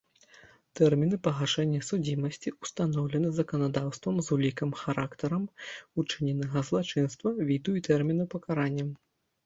Тэрміны 0.77 1.19
пагашэння 1.27 1.81
судзімасці 1.89 2.53
ўстаноўлены 2.61 3.29
заканадаўствам 3.41 4.15
з 4.23 4.27
улікам 4.39 4.69
характарам 4.83 5.47
учыненага 6.03 6.69
злачынства, 6.71 7.27
віду 7.49 7.71
і 7.81 7.89
тэрміну 7.93 8.23
пакарання. 8.37 8.93